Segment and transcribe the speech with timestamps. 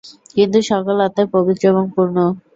[0.35, 2.17] কিন্তু সকল আত্মাই পবিত্র এবং পূর্ণ।